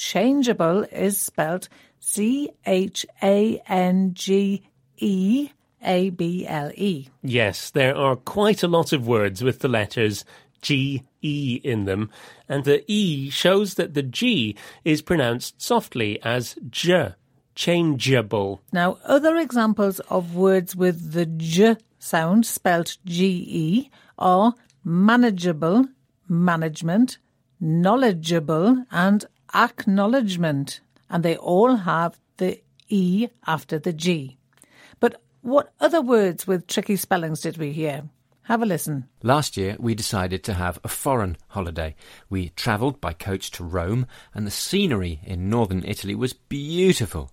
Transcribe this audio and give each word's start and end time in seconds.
Changeable 0.00 0.86
is 0.90 1.18
spelled 1.18 1.68
C 1.98 2.48
H 2.64 3.04
A 3.22 3.60
N 3.68 4.14
G 4.14 4.62
E 4.96 5.50
A 5.84 6.08
B 6.08 6.46
L 6.46 6.70
E. 6.74 7.08
Yes, 7.22 7.68
there 7.68 7.94
are 7.94 8.16
quite 8.16 8.62
a 8.62 8.66
lot 8.66 8.94
of 8.94 9.06
words 9.06 9.44
with 9.44 9.58
the 9.58 9.68
letters 9.68 10.24
G 10.62 11.02
E 11.20 11.60
in 11.62 11.84
them, 11.84 12.08
and 12.48 12.64
the 12.64 12.82
E 12.90 13.28
shows 13.28 13.74
that 13.74 13.92
the 13.92 14.02
G 14.02 14.56
is 14.86 15.02
pronounced 15.02 15.60
softly 15.60 16.18
as 16.22 16.56
J, 16.70 17.10
changeable. 17.54 18.62
Now, 18.72 18.96
other 19.04 19.36
examples 19.36 20.00
of 20.08 20.34
words 20.34 20.74
with 20.74 21.12
the 21.12 21.26
J 21.26 21.76
sound 21.98 22.46
spelt 22.46 22.96
G 23.04 23.44
E 23.46 23.90
are 24.18 24.54
manageable, 24.82 25.88
management, 26.26 27.18
knowledgeable, 27.60 28.86
and 28.90 29.26
acknowledgement. 29.54 30.80
And 31.08 31.24
they 31.24 31.36
all 31.36 31.76
have 31.76 32.18
the 32.36 32.60
E 32.88 33.28
after 33.46 33.78
the 33.78 33.92
G. 33.92 34.38
But 35.00 35.20
what 35.42 35.72
other 35.80 36.02
words 36.02 36.46
with 36.46 36.66
tricky 36.66 36.96
spellings 36.96 37.40
did 37.40 37.56
we 37.56 37.72
hear? 37.72 38.04
Have 38.42 38.62
a 38.62 38.66
listen. 38.66 39.06
Last 39.22 39.56
year, 39.56 39.76
we 39.78 39.94
decided 39.94 40.42
to 40.44 40.54
have 40.54 40.80
a 40.82 40.88
foreign 40.88 41.36
holiday. 41.48 41.94
We 42.28 42.48
travelled 42.50 43.00
by 43.00 43.12
coach 43.12 43.52
to 43.52 43.64
Rome, 43.64 44.06
and 44.34 44.44
the 44.44 44.50
scenery 44.50 45.20
in 45.22 45.48
northern 45.48 45.84
Italy 45.84 46.16
was 46.16 46.32
beautiful. 46.32 47.30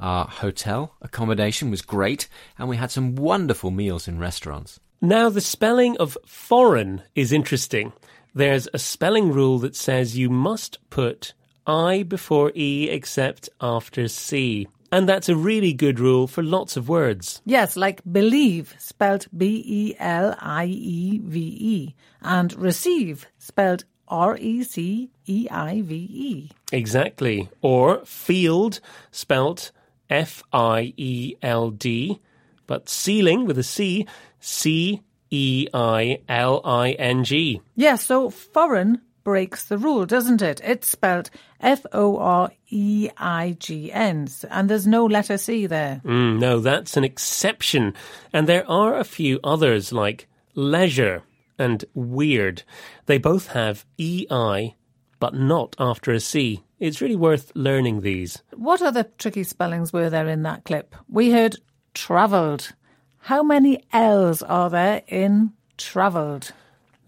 Our 0.00 0.26
hotel 0.26 0.94
accommodation 1.00 1.70
was 1.70 1.82
great, 1.82 2.28
and 2.58 2.68
we 2.68 2.78
had 2.78 2.90
some 2.90 3.14
wonderful 3.14 3.70
meals 3.70 4.08
in 4.08 4.18
restaurants. 4.18 4.80
Now, 5.00 5.28
the 5.28 5.40
spelling 5.40 5.96
of 5.98 6.18
foreign 6.26 7.02
is 7.14 7.32
interesting. 7.32 7.92
There's 8.34 8.68
a 8.74 8.78
spelling 8.78 9.30
rule 9.32 9.58
that 9.60 9.76
says 9.76 10.18
you 10.18 10.30
must 10.30 10.78
put 10.90 11.32
I 11.66 12.02
before 12.02 12.52
E 12.54 12.88
except 12.90 13.48
after 13.60 14.08
C. 14.08 14.68
And 14.92 15.08
that's 15.08 15.28
a 15.28 15.36
really 15.36 15.72
good 15.72 15.98
rule 15.98 16.26
for 16.26 16.42
lots 16.42 16.76
of 16.76 16.88
words. 16.88 17.42
Yes, 17.44 17.76
like 17.76 18.00
believe, 18.10 18.74
spelled 18.78 19.26
B 19.36 19.62
E 19.66 19.96
L 19.98 20.36
I 20.38 20.66
E 20.66 21.18
V 21.18 21.40
E, 21.40 21.94
and 22.22 22.54
receive, 22.54 23.26
spelled 23.38 23.84
R 24.08 24.36
E 24.36 24.62
C 24.62 25.10
E 25.26 25.48
I 25.50 25.82
V 25.82 25.94
E. 25.94 26.50
Exactly. 26.72 27.48
Or 27.60 28.04
field, 28.04 28.80
spelt 29.10 29.72
F 30.08 30.42
I 30.52 30.94
E 30.96 31.34
L 31.42 31.70
D, 31.70 32.20
but 32.66 32.88
ceiling 32.88 33.44
with 33.44 33.58
a 33.58 33.64
C, 33.64 34.06
C 34.38 35.02
E 35.30 35.66
I 35.74 36.20
L 36.28 36.60
I 36.64 36.92
N 36.92 37.24
G. 37.24 37.60
Yes, 37.74 38.04
so 38.04 38.30
foreign 38.30 39.00
breaks 39.26 39.64
the 39.64 39.76
rule, 39.76 40.06
doesn't 40.06 40.40
it? 40.40 40.60
It's 40.62 40.86
spelled 40.86 41.30
F 41.60 41.84
O 41.92 42.16
R 42.16 42.52
E 42.70 43.08
I 43.18 43.56
G 43.58 43.90
N, 43.90 44.28
and 44.48 44.70
there's 44.70 44.86
no 44.86 45.04
letter 45.04 45.36
C 45.36 45.66
there. 45.66 46.00
Mm, 46.04 46.38
no, 46.38 46.60
that's 46.60 46.96
an 46.96 47.02
exception. 47.02 47.92
And 48.32 48.46
there 48.46 48.64
are 48.70 48.96
a 48.96 49.02
few 49.02 49.40
others 49.42 49.92
like 49.92 50.28
leisure 50.54 51.24
and 51.58 51.84
weird. 51.92 52.62
They 53.06 53.18
both 53.18 53.48
have 53.48 53.84
EI, 53.98 54.76
but 55.18 55.34
not 55.34 55.74
after 55.76 56.12
a 56.12 56.20
C. 56.20 56.62
It's 56.78 57.00
really 57.00 57.16
worth 57.16 57.50
learning 57.56 58.02
these. 58.02 58.44
What 58.54 58.80
other 58.80 59.06
tricky 59.18 59.42
spellings 59.42 59.92
were 59.92 60.08
there 60.08 60.28
in 60.28 60.44
that 60.44 60.62
clip? 60.62 60.94
We 61.08 61.32
heard 61.32 61.56
travelled. 61.94 62.74
How 63.22 63.42
many 63.42 63.82
L's 63.92 64.40
are 64.42 64.70
there 64.70 65.02
in 65.08 65.52
travelled? 65.76 66.52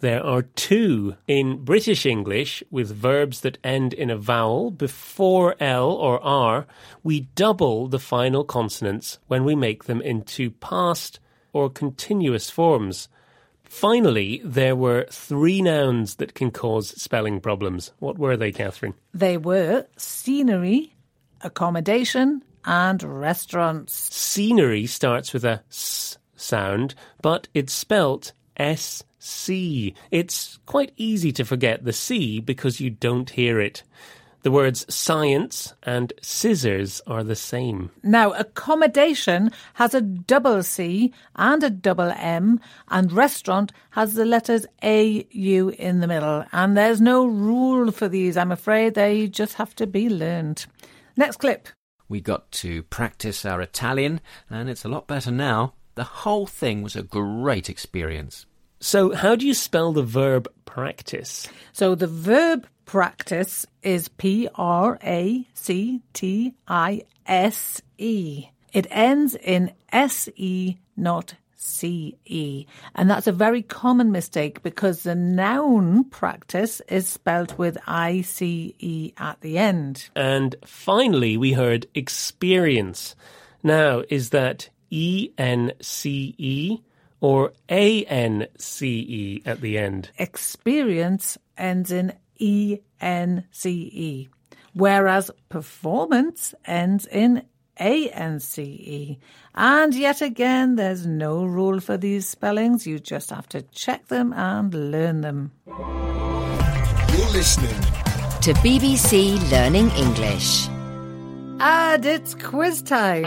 There 0.00 0.24
are 0.24 0.42
two 0.42 1.16
in 1.26 1.64
British 1.64 2.06
English 2.06 2.62
with 2.70 2.94
verbs 2.94 3.40
that 3.40 3.58
end 3.64 3.92
in 3.92 4.10
a 4.10 4.16
vowel 4.16 4.70
before 4.70 5.56
L 5.58 5.90
or 5.90 6.22
R. 6.22 6.66
We 7.02 7.22
double 7.34 7.88
the 7.88 7.98
final 7.98 8.44
consonants 8.44 9.18
when 9.26 9.44
we 9.44 9.56
make 9.56 9.84
them 9.84 10.00
into 10.00 10.52
past 10.52 11.18
or 11.52 11.68
continuous 11.68 12.48
forms. 12.48 13.08
Finally, 13.64 14.40
there 14.44 14.76
were 14.76 15.06
three 15.10 15.60
nouns 15.60 16.14
that 16.16 16.34
can 16.34 16.52
cause 16.52 16.90
spelling 16.90 17.40
problems. 17.40 17.90
What 17.98 18.18
were 18.18 18.36
they, 18.36 18.52
Catherine? 18.52 18.94
They 19.12 19.36
were 19.36 19.86
scenery, 19.96 20.94
accommodation, 21.40 22.44
and 22.64 23.02
restaurants. 23.02 24.14
Scenery 24.14 24.86
starts 24.86 25.32
with 25.32 25.44
a 25.44 25.62
S 25.70 26.18
sound, 26.36 26.94
but 27.20 27.48
it's 27.52 27.72
spelt 27.72 28.32
S 28.56 29.02
C. 29.18 29.94
It's 30.10 30.58
quite 30.66 30.92
easy 30.96 31.32
to 31.32 31.44
forget 31.44 31.84
the 31.84 31.92
C 31.92 32.40
because 32.40 32.80
you 32.80 32.90
don't 32.90 33.30
hear 33.30 33.60
it. 33.60 33.82
The 34.42 34.52
words 34.52 34.86
science 34.94 35.74
and 35.82 36.12
scissors 36.22 37.02
are 37.08 37.24
the 37.24 37.34
same. 37.34 37.90
Now, 38.04 38.32
accommodation 38.32 39.50
has 39.74 39.94
a 39.94 40.00
double 40.00 40.62
C 40.62 41.12
and 41.34 41.62
a 41.64 41.70
double 41.70 42.12
M, 42.16 42.60
and 42.88 43.12
restaurant 43.12 43.72
has 43.90 44.14
the 44.14 44.24
letters 44.24 44.64
A 44.82 45.26
U 45.32 45.70
in 45.70 45.98
the 45.98 46.06
middle. 46.06 46.44
And 46.52 46.76
there's 46.76 47.00
no 47.00 47.26
rule 47.26 47.90
for 47.90 48.08
these, 48.08 48.36
I'm 48.36 48.52
afraid. 48.52 48.94
They 48.94 49.26
just 49.26 49.54
have 49.54 49.74
to 49.74 49.88
be 49.88 50.08
learned. 50.08 50.66
Next 51.16 51.38
clip. 51.38 51.68
We 52.08 52.20
got 52.20 52.50
to 52.52 52.84
practice 52.84 53.44
our 53.44 53.60
Italian, 53.60 54.20
and 54.48 54.70
it's 54.70 54.84
a 54.84 54.88
lot 54.88 55.08
better 55.08 55.32
now. 55.32 55.74
The 55.96 56.04
whole 56.04 56.46
thing 56.46 56.82
was 56.82 56.94
a 56.94 57.02
great 57.02 57.68
experience. 57.68 58.46
So, 58.80 59.12
how 59.14 59.34
do 59.34 59.46
you 59.46 59.54
spell 59.54 59.92
the 59.92 60.02
verb 60.02 60.48
practice? 60.64 61.48
So 61.72 61.96
the 61.96 62.06
verb 62.06 62.66
practice 62.84 63.66
is 63.82 64.08
P 64.08 64.48
R 64.54 64.98
A 65.02 65.46
C 65.54 66.02
T 66.12 66.54
I 66.68 67.02
S 67.26 67.82
E. 67.98 68.46
It 68.72 68.86
ends 68.90 69.34
in 69.34 69.72
S 69.90 70.28
E, 70.36 70.76
not 70.96 71.34
C 71.56 72.16
E. 72.24 72.66
And 72.94 73.10
that's 73.10 73.26
a 73.26 73.32
very 73.32 73.62
common 73.62 74.12
mistake 74.12 74.62
because 74.62 75.02
the 75.02 75.16
noun 75.16 76.04
practice 76.04 76.80
is 76.88 77.08
spelled 77.08 77.58
with 77.58 77.76
I 77.86 78.20
C 78.20 78.76
E 78.78 79.12
at 79.16 79.40
the 79.40 79.58
end. 79.58 80.08
And 80.14 80.54
finally, 80.64 81.36
we 81.36 81.54
heard 81.54 81.88
experience. 81.94 83.16
Now, 83.64 84.04
is 84.08 84.30
that 84.30 84.68
E 84.90 85.30
N 85.36 85.72
C 85.80 86.36
E 86.38 86.78
or 87.20 87.52
A 87.68 88.04
N 88.04 88.46
C 88.58 88.98
E 88.98 89.42
at 89.44 89.60
the 89.60 89.78
end? 89.78 90.10
Experience 90.18 91.38
ends 91.56 91.90
in 91.90 92.12
E 92.36 92.78
N 93.00 93.44
C 93.50 93.70
E, 93.92 94.28
whereas 94.74 95.30
performance 95.48 96.54
ends 96.64 97.06
in 97.06 97.42
A 97.80 98.08
N 98.10 98.40
C 98.40 98.62
E. 98.62 99.18
And 99.54 99.94
yet 99.94 100.22
again, 100.22 100.76
there's 100.76 101.06
no 101.06 101.44
rule 101.44 101.80
for 101.80 101.96
these 101.96 102.28
spellings. 102.28 102.86
You 102.86 102.98
just 102.98 103.30
have 103.30 103.48
to 103.48 103.62
check 103.62 104.06
them 104.08 104.32
and 104.32 104.72
learn 104.92 105.20
them. 105.22 105.52
You're 105.66 107.30
listening 107.32 107.80
to 108.42 108.54
BBC 108.54 109.50
Learning 109.50 109.90
English. 109.90 110.68
And 111.60 112.06
it's 112.06 112.36
quiz 112.36 112.82
time. 112.82 113.26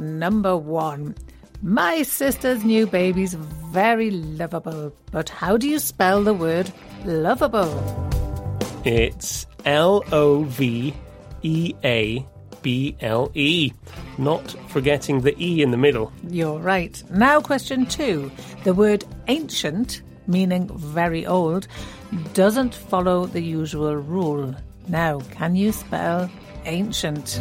Number 0.00 0.56
one. 0.56 1.14
My 1.62 2.02
sister's 2.02 2.64
new 2.64 2.86
baby's 2.86 3.34
very 3.34 4.10
lovable, 4.10 4.92
but 5.10 5.28
how 5.28 5.56
do 5.56 5.68
you 5.68 5.78
spell 5.78 6.22
the 6.22 6.34
word 6.34 6.70
lovable? 7.04 7.72
It's 8.84 9.46
L 9.64 10.04
O 10.12 10.44
V 10.44 10.94
E 11.42 11.74
A 11.84 12.26
B 12.62 12.96
L 13.00 13.30
E. 13.34 13.72
Not 14.18 14.54
forgetting 14.68 15.20
the 15.20 15.34
E 15.42 15.62
in 15.62 15.70
the 15.70 15.76
middle. 15.76 16.12
You're 16.28 16.58
right. 16.58 17.02
Now, 17.10 17.40
question 17.40 17.86
two. 17.86 18.30
The 18.64 18.74
word 18.74 19.04
ancient, 19.28 20.02
meaning 20.26 20.68
very 20.68 21.26
old, 21.26 21.66
doesn't 22.34 22.74
follow 22.74 23.26
the 23.26 23.40
usual 23.42 23.96
rule. 23.96 24.54
Now, 24.86 25.20
can 25.30 25.56
you 25.56 25.72
spell 25.72 26.30
ancient? 26.66 27.40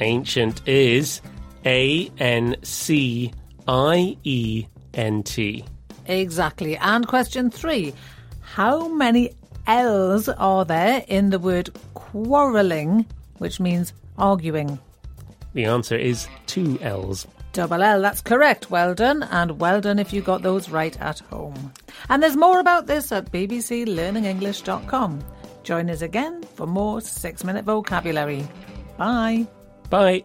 Ancient 0.00 0.66
is 0.66 1.20
A 1.64 2.10
N 2.18 2.56
C 2.62 3.32
I 3.66 4.16
E 4.24 4.66
N 4.94 5.22
T. 5.22 5.64
Exactly. 6.06 6.76
And 6.76 7.06
question 7.06 7.50
three. 7.50 7.92
How 8.40 8.88
many 8.88 9.32
L's 9.66 10.28
are 10.28 10.64
there 10.64 11.04
in 11.08 11.30
the 11.30 11.38
word 11.38 11.70
quarrelling, 11.94 13.06
which 13.38 13.60
means 13.60 13.92
arguing? 14.16 14.78
The 15.52 15.66
answer 15.66 15.96
is 15.96 16.26
two 16.46 16.78
L's. 16.80 17.26
Double 17.52 17.82
L, 17.82 18.00
that's 18.00 18.20
correct. 18.20 18.70
Well 18.70 18.94
done, 18.94 19.22
and 19.24 19.58
well 19.60 19.80
done 19.80 19.98
if 19.98 20.12
you 20.12 20.22
got 20.22 20.42
those 20.42 20.68
right 20.70 20.98
at 21.00 21.18
home. 21.20 21.72
And 22.08 22.22
there's 22.22 22.36
more 22.36 22.60
about 22.60 22.86
this 22.86 23.10
at 23.12 23.32
bbclearningenglish.com. 23.32 25.24
Join 25.64 25.90
us 25.90 26.02
again 26.02 26.42
for 26.54 26.66
more 26.66 27.00
six 27.00 27.44
minute 27.44 27.64
vocabulary. 27.64 28.46
Bye. 28.96 29.46
Bye. 29.90 30.24